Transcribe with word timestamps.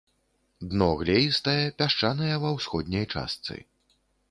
Дно 0.71 0.87
глеістае, 1.01 1.63
пясчанае 1.83 2.35
ва 2.47 2.55
ўсходняй 2.57 3.09
частцы. 3.15 3.63